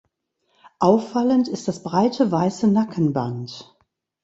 [0.79, 3.71] Auffallend ist das breite weiße Nackenband.